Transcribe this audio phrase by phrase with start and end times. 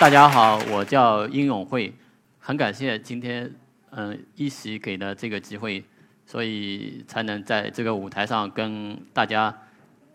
[0.00, 1.92] 大家好，我叫殷永会，
[2.38, 3.52] 很感谢今天
[3.90, 5.84] 嗯一席给的这个机会，
[6.24, 9.52] 所以才能在这个舞台上跟大家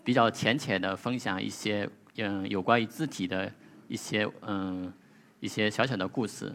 [0.02, 3.52] 比较浅浅的分享一些嗯有关于字体的
[3.90, 4.91] 一些嗯
[5.41, 6.54] 一些小小的故事。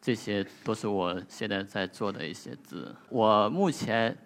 [0.00, 2.94] 这些都是我现在在做的一些字。
[3.08, 4.16] 我目前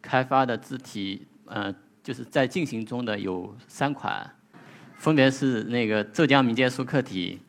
[0.00, 4.28] 开发的字体，呃，就是在进行中的有三款，
[5.02, 7.40] 分别是那个浙江民间书刻体，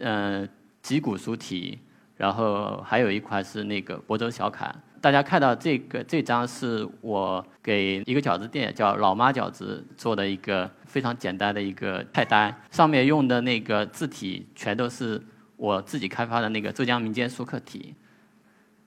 [0.00, 0.44] 呃，
[0.82, 1.78] 脊骨书体，
[2.16, 4.74] 然后还有一款是那个亳州小楷。
[5.00, 15.22] 大家看到这个这张是我给一个饺子店叫老妈饺子做的一个非常简单的一个菜单，上面用的那个字体全都是。
[15.56, 17.92] 我自己开发的那个浙江民间书刻体，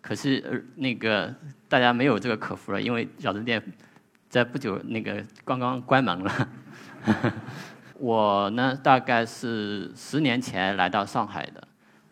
[0.01, 1.33] 可是呃那个
[1.67, 3.61] 大家没有这个客服了，因为饺子店
[4.29, 6.49] 在不久那个刚刚关门了。
[8.01, 11.67] 我呢大概是十年前来到上海的，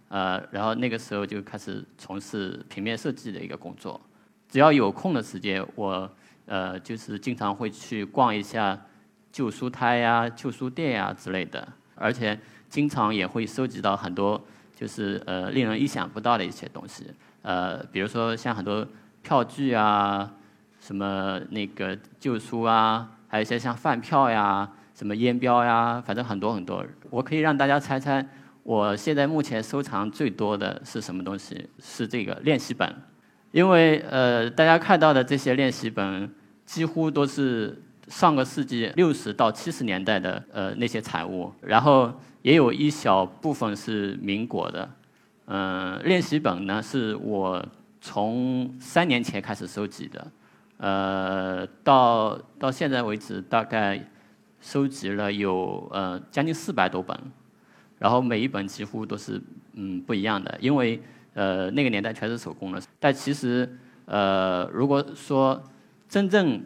[0.10, 4.00] 呃，然后那个时候就开始从事平面设计的一个工作。
[4.48, 6.08] 只要有空的时间，我
[6.46, 8.80] 呃就是经常会去逛一下
[9.32, 12.40] 旧书摊呀、旧书店呀之类的，而且。
[12.70, 14.40] 经常也会收集到很多，
[14.76, 17.04] 就是呃令人意想不到的一些东西，
[17.42, 18.88] 呃，比如说像很多
[19.24, 20.32] 票据啊，
[20.80, 26.86] 什么那个旧书啊，还有一些像饭票呀，什么烟标呀，反正很多很多。
[27.10, 28.28] 我可以让大家猜猜，
[28.64, 31.70] 我现在目前收藏最多的是什么东西？
[31.80, 32.94] 是这个练习本，
[33.52, 36.30] 因为呃大家看到的这些练习本，
[36.66, 42.14] 几乎都是上个世纪六十到七十年代的呃那些产物，然后。
[42.42, 44.90] 也有一小部分是民国的，
[45.48, 47.62] 嗯，练习本呢是我
[48.00, 50.28] 从三年前开始收集的，
[50.78, 54.02] 呃，到到现在为止大概
[54.62, 57.18] 收集了有呃将近四百多本，
[57.98, 59.42] 然后每一本几乎都是
[59.74, 61.02] 嗯不一样的，因为
[61.34, 65.64] 呃那个年代全是手工的，但其实呃如果说
[66.08, 66.64] 真正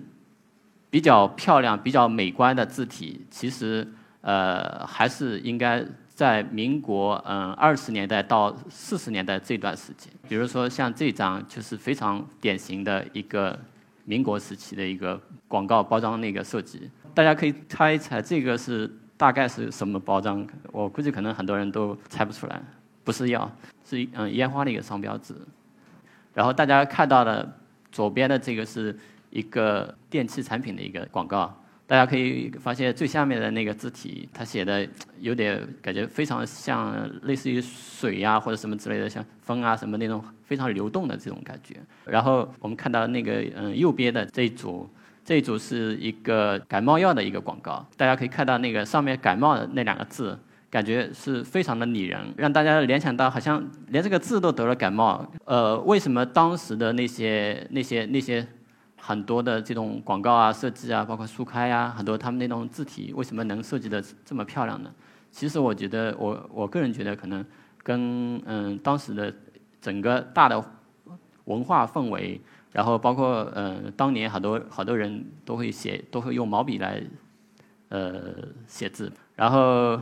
[0.89, 3.87] 比较漂亮、比较美观的字体，其实。
[4.25, 13.59] 呃，还是应该在民国嗯二十年代到四十年代这段时间，比如说像这张就是非常典型的一个
[14.06, 20.46] 民国时期的一个广告包装那个设计，大家可以猜一猜这个是大概是什么包装？
[20.72, 22.62] 我估计可能很多人都猜不出来，
[23.03, 23.50] 不是药，
[23.86, 25.34] 是嗯烟花的一个商标纸。
[26.34, 27.58] 然后大家看到的
[27.91, 28.97] 左边的这个是
[29.30, 31.56] 一个电器产品的一个广告。
[31.93, 34.83] 大家可以发现最下面的那个字体，它写的
[35.19, 41.75] 有点感觉非常像类似于水呀或者什么之类的，像风啊什么那种非常流动的这种感觉。
[42.05, 44.89] 然后我们看到那个嗯右边的这一组，
[45.23, 47.85] 这一组是一个感冒药的一个广告。
[47.95, 50.35] 大家可以看到那个上面感冒的那两个字，
[50.71, 55.31] 感觉是非常的拟人，让大家联想到好像连这个字都得了感冒。
[55.45, 58.43] 呃，为什么当时的那些那些那些？
[59.06, 64.90] 很多的这种广告啊、设计啊，包括书开呀，很多他们那种字体为什么能设计的这么漂亮呢？
[65.30, 67.46] 其实我觉得，我我个人觉得可能
[67.84, 69.34] 跟嗯当时的
[69.81, 70.64] 整个大的
[71.44, 72.40] 文化氛围，
[72.72, 77.03] 然后包括嗯当年好多好多人都会写，都会用毛笔来
[77.90, 78.34] 呃
[78.68, 80.00] 写字，然后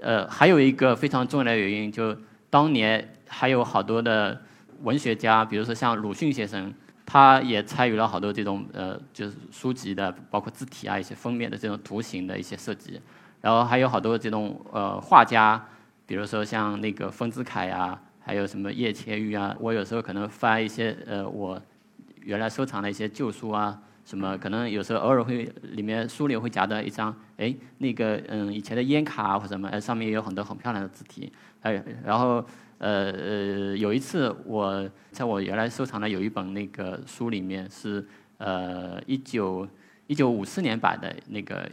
[0.00, 2.14] 呃还有一个非常重要的原因，就
[2.50, 4.38] 当年还有好多的
[4.82, 6.74] 文学家，比如说像鲁迅先生。
[7.06, 13.00] 他也参与了好多这种呃，就是书籍的，包括字体啊，一些封面的这种图形的一些设计。
[13.42, 15.62] 然后还有好多这种呃画家，
[16.06, 19.54] 比如说像那个丰子恺呀，还有什么叶切玉啊。
[19.60, 21.60] 我有时候可能翻一些呃我
[22.22, 31.30] 原来收藏的一些旧书啊，什么可能有时候偶尔会里面书里会夹着一张，哎，那个嗯以前的烟卡或什么，上面也有很多很漂亮的字体。
[31.60, 32.42] 还有然后。
[32.84, 39.66] 呃呃，有一次我在我原来收藏的有一本那个书里面是呃一九
[40.06, 41.66] 一九五四年版的那个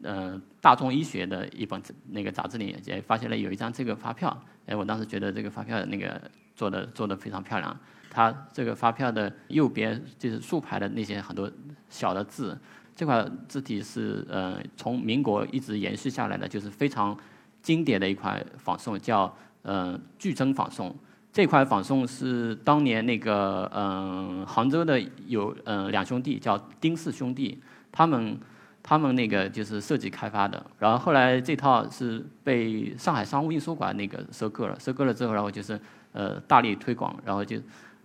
[0.00, 1.78] 呃大众医学的一本
[2.08, 4.34] 那个杂志里也发现了有一张这个发票，
[4.64, 6.18] 哎，我当时觉得这个发票那个
[6.56, 7.78] 做的做的非常漂亮，
[8.08, 11.52] 它这个发票的右边就是竖排的那些很多
[11.90, 12.58] 小的字，
[12.96, 17.14] 这块字体是呃从民国一直延续下来的，就是非常
[17.60, 19.36] 经典的一块仿宋叫。
[19.64, 20.94] 嗯，巨增仿宋。
[21.32, 28.38] 这块仿宋是当年那个嗯杭州的有嗯两兄弟叫丁氏兄弟，他们
[28.84, 35.80] 他们那个就是设计开发的，然后后来这套是被上海商务印书馆那个收购了，收购了之后，然后就是
[36.12, 37.56] 呃大力推广，然后就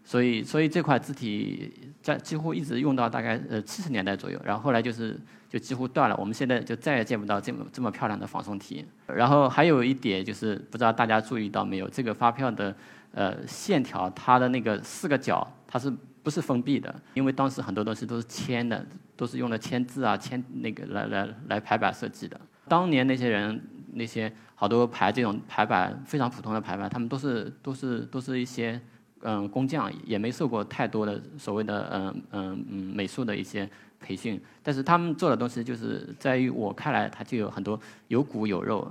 [0.04, 8.84] 所以所以这块字体在几乎一直用到大概呃七十年代左右，然后后来就是就几乎断了，我们现在就再也见不到这么这么漂亮的仿宋体。
[9.06, 12.76] 然后还有一点就是不知道大家注意到没有，这个发票的
[13.12, 15.94] 呃线条它的那个四个角它是
[16.24, 16.94] 不是封闭的？
[17.14, 18.84] 因为当时很多东西都是铅的，
[19.16, 22.40] 都是用的铅字啊铅那个来来来排版设计的。
[22.68, 23.62] 当年那些人
[23.94, 28.82] 那些好多排这种排版非常普通的排版，他们都是都是都是一些。
[29.22, 33.70] 嗯，工匠也没受过太多的所谓的嗯嗯嗯美术的一些
[34.00, 38.90] 培训，但是他们做的东西就是在于我看来，它就有很多有骨有肉，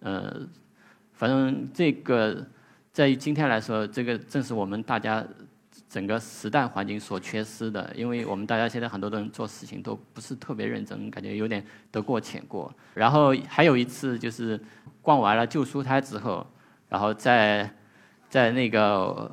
[0.00, 0.40] 呃，
[1.12, 2.46] 反正这个
[2.92, 5.24] 在于今天来说，这个正是我们大家
[5.88, 12.70] 整个时代环境所缺失的，因为我们大家现在很多人做事情都不是特别认真，感觉有点得过且过。
[12.94, 14.60] 然后还有一次就是
[15.00, 16.46] 逛完了旧书摊之后，
[16.90, 17.74] 然后在
[18.32, 19.30] 在那个。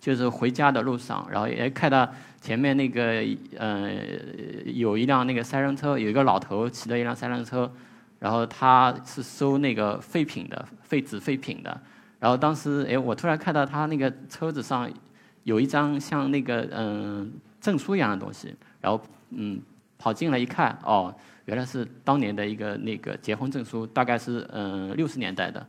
[0.00, 2.10] 就是回家的路上，然后也看到
[2.40, 3.22] 前面那个，
[3.58, 3.92] 呃，
[4.64, 7.70] 有一辆那个三轮车，有一个老头骑着一辆三轮车，
[8.18, 11.78] 然后他是收那个废品的，废纸废品的。
[12.18, 14.90] 然后当时，哎，我突然看到他那个车子上
[15.42, 18.98] 有一张像那个嗯证书一样的东西，然后
[19.32, 19.60] 嗯
[19.98, 21.14] 跑进来一看，哦，
[21.44, 25.66] 原来是当年的一个那个结婚证书，大概是嗯六十年代的。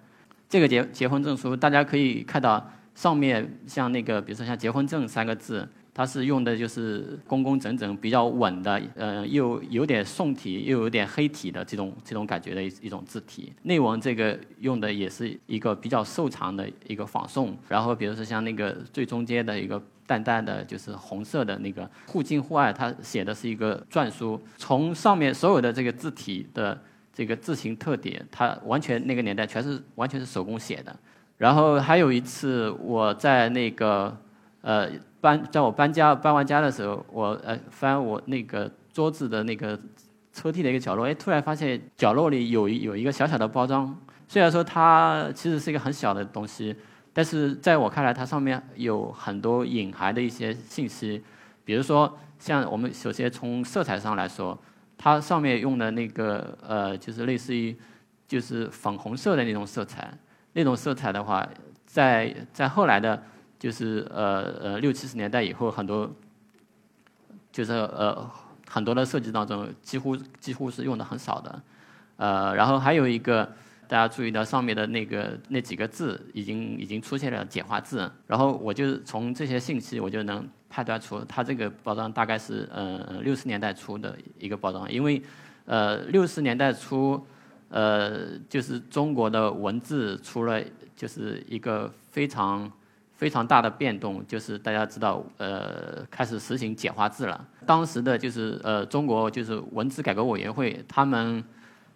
[0.52, 2.70] 这个结结婚证书，大家可以看到。
[2.94, 13.54] 上面像那个，比如说像结婚证三个字，它是用的就是工工整整、比较稳的，呃，又有点宋体，又有点黑体的这种这种感觉的一一种字体。
[13.64, 17.58] 内文这个用的也是一个比较瘦长的一个仿宋。
[17.70, 24.40] 然后比如说像那个最中间的一个淡淡的就是红色的那个互敬互爱，它写的是一个篆书。
[24.58, 26.78] 从上面所有的这个字体的
[27.14, 30.96] 这个字形特点，它完全那个年代全是完全是手工写的。
[31.38, 34.16] 然后还有一次，我在那个
[34.62, 39.80] 呃搬，在我搬家搬完家的时候，我呃翻我那个桌子的那个
[40.32, 43.96] 抽屉的一个角落，哎，突然发现角落里有一有一个小小的包装。
[44.28, 46.76] 虽然说它其实是一个很小的东西，
[47.12, 51.22] 但是在我看来，它上面有很多隐含的一些信息。
[51.66, 54.58] 比如说，像我们首先从色彩上来说，
[55.02, 57.76] 它上面用的那个呃，就是类似于
[58.28, 60.16] 就是粉红色的那种色彩。
[60.54, 61.48] 那种色彩的话，
[61.88, 63.24] 在在后来的，
[63.58, 66.12] 就是呃呃六七十年代以后，很多
[67.52, 68.30] 就是呃
[68.70, 71.62] 很多的设计当中，几乎几乎是用的很少的，
[72.18, 73.52] 呃，然后还有一个
[73.92, 85.22] 大家注意到上面的那个那几个字，已经已经出现了简化字，然后我就从这些信息，我就能判断出它这个包装大概是呃六十年代初的一个包装，因为
[85.66, 87.22] 呃六十年代初。
[87.74, 90.62] 呃，就是中国的文字出了
[90.94, 92.70] 就是一个非常
[93.16, 97.48] 非常大的变动，就是大家知道，呃，开始实行简化字了。
[97.66, 101.42] 当时的就是呃，中国就是文字改革委员会，他们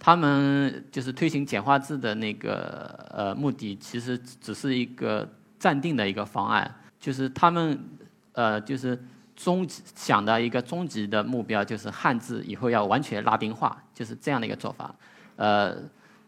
[0.06, 7.80] 他们就是推行简化字的那个呃目的，其实只是一个暂定的一个方案，就是他们
[8.34, 8.96] 呃就是
[9.36, 14.94] 终极想的一个终极的目标，就是汉字以后要完全拉丁化，就是这样的一个做法。
[15.38, 15.75] 呃，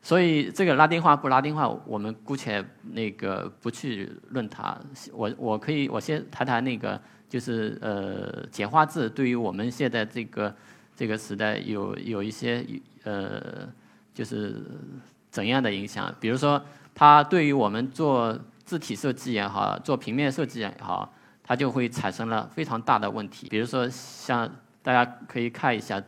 [0.02, 4.76] 所以这个拉丁化不拉丁化，我们姑且那个不去论它。
[5.14, 7.00] 我我可以我先谈谈那个，
[7.30, 10.56] 就是呃简化字对于我们现在这个
[10.98, 12.66] 这个时代有有一些
[13.04, 13.70] 呃
[14.16, 14.62] 就是
[15.30, 16.14] 怎样的影响？
[16.20, 16.60] 比如说，
[16.96, 21.14] 它对于我们做字体设计也好，做平面设计也好，
[21.44, 23.48] 它就会产生了非常大的问题。
[23.48, 24.50] 比如说，像
[24.82, 26.02] 大家可以看一下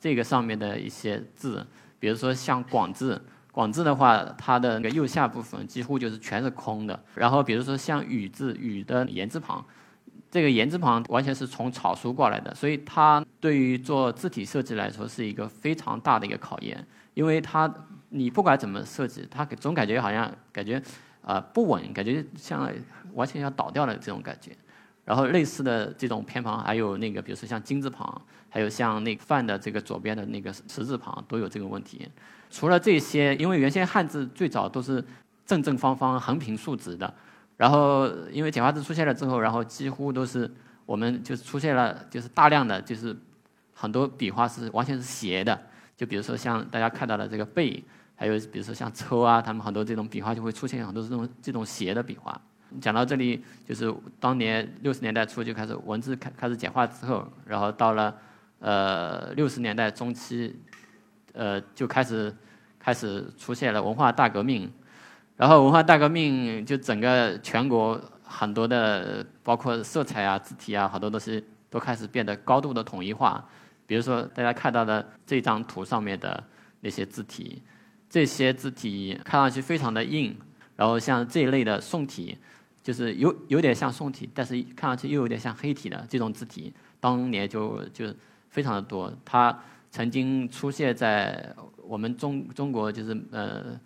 [0.00, 1.64] 这个上面的一些字。
[2.00, 7.02] 比如说像“广”字，“广”字的话，它的那个右下部分几乎就是全是空的。
[7.14, 9.64] 然后比如说像“雨”字，“雨”的言字旁，
[10.34, 17.72] 这个言字旁完全是从草书过来的，所以它对于做字体设计来说是一个非常大的一个考验，因为它
[18.08, 20.82] 你不管怎么设计，它总感觉好像感觉
[21.22, 22.68] 啊不稳，感觉像
[23.12, 24.50] 完全要倒掉的这种感觉。
[25.04, 32.08] 然后类似的这种偏旁，还有那个，比如说像金字旁，还有像那范的这个左边的那个十字旁，都有这个问题。
[32.50, 35.04] 除了这些，因为原先汉字最早都是
[35.46, 37.14] 正正方方、横平竖直的，
[37.56, 40.50] 然后因为简化字出现了之后，然后几乎都是
[40.86, 43.16] 我们就出现了，就是大量的就是
[43.72, 45.58] 很多笔画是完全是斜的。
[45.96, 47.82] 就比如说像大家看到的这个“背”，
[48.16, 52.40] 还有比如说像“抽”啊，他们很多这种笔画就会出现很多这种这种斜的笔画。
[52.80, 58.16] 讲到这里，就是当年六十年代初就开始文字开开始简化之后，然后到了
[58.58, 60.58] 呃六十年代中期，
[61.32, 62.34] 呃就开始
[62.80, 64.68] 开始出现了文化大革命，
[65.36, 73.44] 然后文化大革命就整个全国很多的包括色彩啊、字体啊，好多东西都开始变得高度的统一化。
[73.84, 76.42] 比如说大家看到的这张图上面的
[76.80, 77.60] 那些字体，
[78.08, 80.36] 这些字体看上去非常的硬，
[80.76, 82.38] 然后像这一类的宋体，
[82.80, 88.06] 就是有有点像宋体，但是看上去又有点像黑体的这种字体，当年就就
[88.50, 89.12] 非常的多。
[89.24, 89.58] 它
[89.90, 93.76] 曾经出现在我们中中国，就是呃。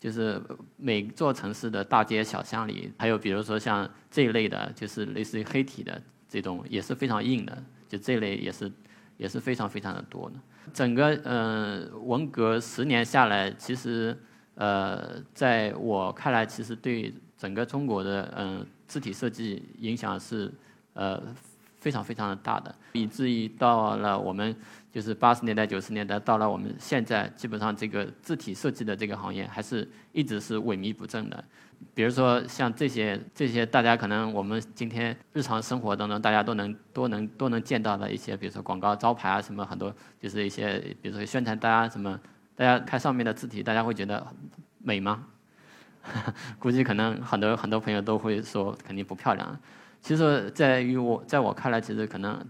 [0.00, 0.40] 就是
[0.76, 7.62] 每座城市的大街小巷里，还有比如说像这一类的，就是类似于黑体的这种，也是非常硬的。
[7.88, 8.70] 就这类也是
[9.16, 10.36] 也是非常非常的多的。
[10.74, 14.16] 整个嗯文革十年下来，其实
[14.54, 20.52] 呃在我看来，其实对整个中国的嗯字体设计影响是
[20.92, 21.22] 呃
[21.80, 24.54] 非常非常的大的，以至于到了我们。
[24.90, 31.44] 就是八十年代、九十年代，到了我们现在，基本上这个字体设计的这个行业，还是一直是萎靡不振的。
[31.94, 42.18] 比如说像这些、这些大家可能我们今天日常生活当中大家都能、都能、都能见到的一些，比如说广告招牌啊，什么很多，就是一些，比如说宣传单啊什么，
[42.56, 44.26] 大家看上面的字体，大家会觉得
[44.82, 45.26] 美吗？
[46.58, 49.60] 估计可能很多很多朋友都会说肯定不漂亮。
[50.00, 52.44] 其实，在于我在我看来，其实可能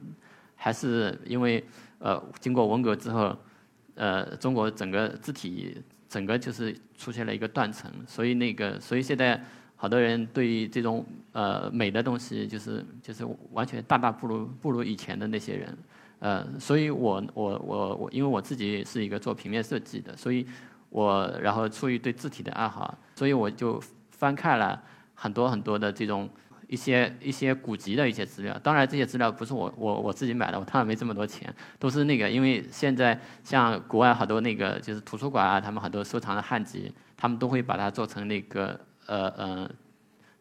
[0.56, 1.64] 还是因为。
[2.00, 3.36] 呃，经过文革之后，
[3.96, 5.76] 呃，中国整个字体
[6.08, 9.42] 整个就是出现了一个断层，所以那个，所以现在
[9.74, 15.78] 好多人对于这种呃美的东西，就是就是完全大大不如不如以前的那些人，
[16.20, 20.46] 呃，所以我我我我，因为我自己是一个做平面设计的，所以
[20.90, 24.80] 我然后出于对字体的爱好，所以我就翻看了
[25.16, 26.30] 很多很多的这种。
[26.68, 39.70] 一些一些古籍的一些资料，当然这些资料不是我我我自己买的，我当然没这么多钱，都是那个，因为现在像国外好多那个就是图书馆啊，他们很多收藏的汉籍，他们都会把它做成那个呃呃，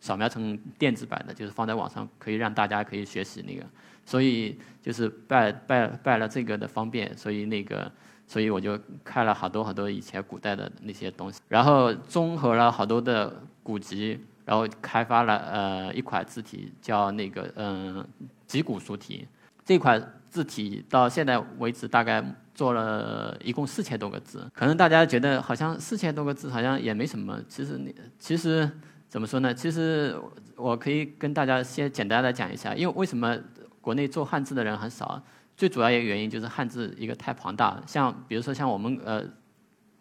[0.02, 3.66] 扫描成电子版的，就是放在网上可以让大家可以学习那个，
[4.06, 7.90] 所以就是拜拜拜了这个的方便，所以那个
[8.28, 14.20] 所以我就看了好多好多以前古代的那些东西，然后综合了好多的古籍。
[14.48, 18.08] 然后开发了呃一款字体，叫那个嗯
[18.46, 19.28] 脊骨书体。
[19.66, 22.24] 这款字体到现在为止大概
[22.56, 24.50] 做了一共四千多个字。
[24.54, 28.72] 可能大家觉得好像四千多个字好像也没什么，其实你其实
[29.10, 29.54] 怎么说呢？
[29.54, 30.18] 其实
[30.56, 33.38] 我可以跟大家先简单的讲一下，因为为什么
[33.82, 35.22] 国内做汉字的人很少？
[35.58, 39.22] 最主要一个原因就是汉字一个太庞大，像比如说像我们呃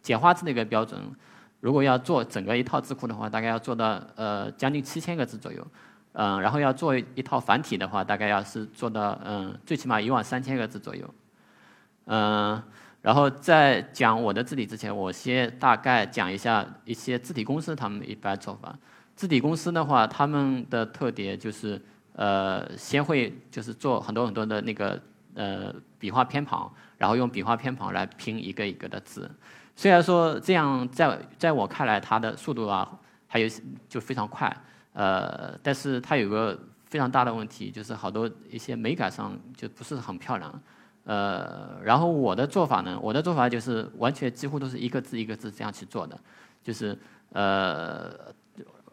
[0.00, 1.00] 简化字的一个标准。
[1.60, 5.66] 如果要做整个一套字库的话，大概要做到呃将近七千个字左右，
[6.12, 11.14] 嗯，然后要做一套繁体的话，大概要是做到嗯最起码一万三千个字左右，
[12.04, 12.62] 嗯，
[13.02, 18.76] 然后在讲我的字体之前，我先大概讲一下一些字体公司他们一般做法。
[19.14, 21.80] 字体公司的话，他们的特点就是
[22.12, 25.00] 呃先会就是做很多很多的那个
[25.34, 29.30] 呃笔画偏旁，然后用笔画偏旁来拼一个一个的字。
[29.76, 33.48] 虽然说这样，在在我看来，它的速度啊，还有
[33.86, 34.50] 就非常快，
[34.94, 40.62] 呃，但是它有个非常大的问题，就是好多一些美感上就不是很漂亮，
[41.04, 46.18] 呃，然后我的做法呢，我的做法就是完全几乎都是一个字一个字这样去做的，
[46.64, 46.98] 就是
[47.32, 48.10] 呃，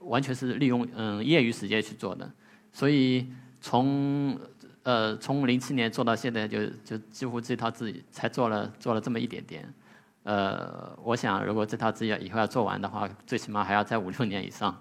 [0.02, 2.30] 完全是利用嗯业余时间去做的，
[2.74, 3.26] 所以
[3.62, 4.38] 从
[4.84, 9.74] 呃从零七年做到现在，就就几乎这套字才做了做了这么一点点。
[10.24, 14.76] 呃，我想如果这套字要以后要做完的话，最起码还要在五六年以上。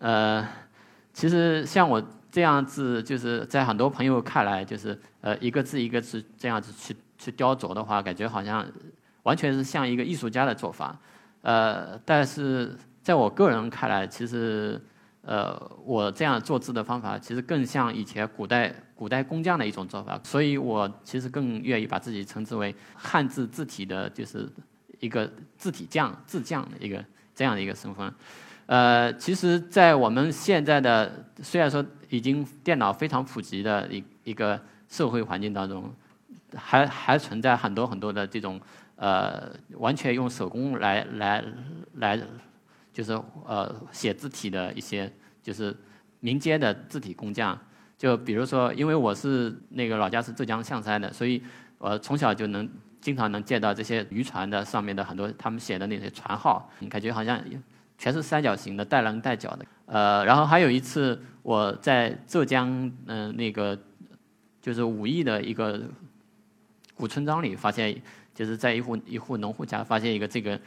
[0.00, 0.46] 呃，
[1.12, 8.66] 其实像我这样子，就是在很多朋友看来，就是呃一个字一个字这样子去去雕琢的话，感觉好像
[9.22, 10.98] 完全是像一个艺术家的做法。
[11.42, 14.80] 呃，但是在我个人看来，其实。
[15.28, 24.48] 呃，我这样做字的方法其实更像以前古代古代工匠的一种做法，所以我其实更愿意把自己称之为汉字字体的，就是
[25.00, 27.04] 一个字体匠、字匠的一个
[27.34, 28.10] 这样的一个身份。
[28.64, 34.58] 呃，其实，在我们现在的虽然说已经电脑非常普及的一一个
[34.88, 35.92] 社会环境当中，
[36.56, 38.58] 还还存在很多很多的这种
[38.96, 41.44] 呃，完全用手工来来
[41.96, 42.18] 来。
[42.98, 43.12] 就是
[43.46, 45.08] 呃写字体的一些
[45.40, 45.72] 就是
[46.18, 47.56] 民间的字体工匠，
[47.96, 51.40] 就比如说，因为我是那个老家是浙江象山的，所以
[51.78, 52.68] 我从小就能
[53.00, 57.40] 经常能见到这些渔船的上面的很多他们写的那些船号，感觉好像
[57.96, 59.64] 全是三角形的，带棱带角的。
[59.86, 63.78] 呃，然后还有一次我在浙江嗯那个
[64.60, 65.80] 就是武义的一个
[66.96, 67.96] 古村庄里发现，
[68.34, 70.60] 就是在一户一户农户家发现一个这个。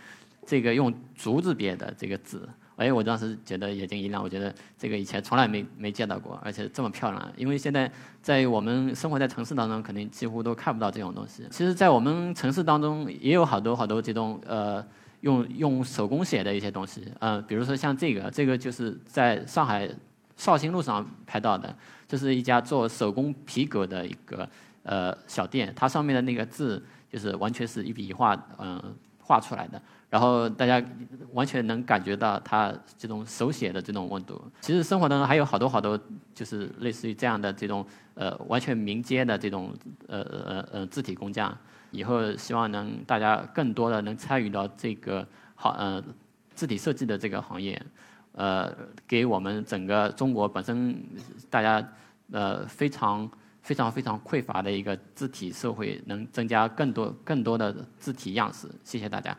[0.45, 7.31] 这个用竹子编的这个字，哎，我当时觉得眼睛一亮，我觉得这个以前从来没没见到过，而且这么漂亮。
[7.37, 7.89] 因为现在
[8.21, 11.43] 在我们生活在城市当中，肯定几乎都看不到这种东西。
[11.51, 14.83] 其实，在我们城市当中也有好多好多这种呃
[15.21, 19.87] 用用手工写的一些东西，呃，比如说像这个，这个就是在上海
[20.35, 21.75] 绍兴路上拍到的，
[22.07, 24.49] 这是一家做手工皮革的一个
[24.81, 28.81] 呃小店，它上面的那个字就是完全是一笔一画嗯
[29.21, 29.81] 画出来的。
[30.09, 30.83] 然后大家
[31.31, 34.41] 完全能感觉到他这种手写的这种温度。
[34.59, 35.97] 其实生活当中还有好多好多，
[36.35, 37.85] 就是类似于这样的这种
[38.15, 39.73] 呃完全民间的这种
[40.07, 41.57] 呃呃呃字体工匠。
[41.91, 45.25] 以后希望能大家更多的能参与到这个
[45.55, 46.01] 好呃
[46.55, 47.81] 字体设计的这个行业，
[48.33, 48.73] 呃
[49.07, 51.01] 给我们整个中国本身
[51.49, 51.85] 大家
[52.31, 53.29] 呃非常
[53.61, 58.67] 非常非常匮乏的一个字体社会能增加更多更多的字体样式。
[58.83, 59.37] 谢谢大家。